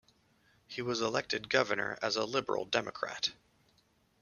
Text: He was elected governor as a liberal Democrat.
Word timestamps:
He 0.65 0.81
was 0.81 0.99
elected 0.99 1.47
governor 1.47 1.99
as 2.01 2.15
a 2.15 2.25
liberal 2.25 2.65
Democrat. 2.65 3.33